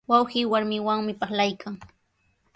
[0.09, 1.75] Wawqii warminwanmi parlaykan.